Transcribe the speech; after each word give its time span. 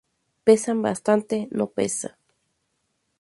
pesan 0.45 0.81
bastante. 0.81 1.47
no 1.51 1.67
pesan. 1.69 2.13